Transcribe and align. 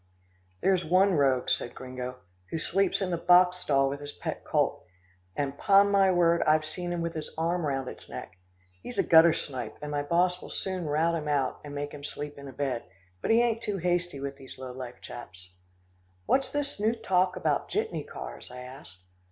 "There's 0.61 0.83
one 0.83 1.13
rogue," 1.13 1.47
said 1.47 1.75
Gringo, 1.75 2.15
"who 2.49 2.57
sleeps 2.57 3.01
in 3.03 3.11
the 3.11 3.19
boxstall 3.19 3.87
with 3.87 3.99
his 3.99 4.11
pet 4.13 4.43
colt, 4.43 4.83
and 5.35 5.55
'pon 5.55 5.91
my 5.91 6.09
word, 6.09 6.41
I've 6.41 6.65
seen 6.65 6.91
him 6.91 7.01
with 7.03 7.13
his 7.13 7.31
arm 7.37 7.67
round 7.67 7.87
its 7.87 8.09
neck. 8.09 8.35
He's 8.81 8.97
a 8.97 9.03
guttersnipe, 9.03 9.77
and 9.79 9.91
my 9.91 10.01
boss 10.01 10.41
will 10.41 10.49
soon 10.49 10.87
rout 10.87 11.13
him 11.13 11.27
out 11.27 11.59
and 11.63 11.75
make 11.75 11.91
him 11.91 12.03
sleep 12.03 12.39
in 12.39 12.47
a 12.47 12.51
bed, 12.51 12.81
but 13.21 13.29
he 13.29 13.43
ain't 13.43 13.61
too 13.61 13.77
hasty 13.77 14.19
with 14.19 14.37
these 14.37 14.57
low 14.57 14.71
life 14.71 14.99
chaps." 15.03 15.53
"What's 16.25 16.51
this 16.51 16.79
new 16.79 16.93
talk 16.95 17.35
about 17.35 17.69
jitney 17.69 18.03
cars?" 18.03 18.49
I 18.49 18.61
asked. 18.61 19.03